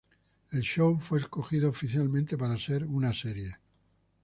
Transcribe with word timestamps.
El 0.51 0.61
show 0.63 0.97
fue 0.97 1.19
escogido 1.19 1.69
oficialmente 1.69 2.35
para 2.35 2.57
ser 2.57 2.85
una 2.87 3.13
serie. 3.13 3.57